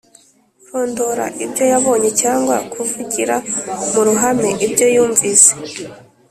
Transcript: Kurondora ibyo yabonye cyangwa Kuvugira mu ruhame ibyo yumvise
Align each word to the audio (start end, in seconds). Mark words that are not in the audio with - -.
Kurondora 0.65 1.25
ibyo 1.45 1.63
yabonye 1.73 2.09
cyangwa 2.21 2.55
Kuvugira 2.71 3.35
mu 3.91 4.01
ruhame 4.07 4.49
ibyo 4.65 4.85
yumvise 4.95 5.51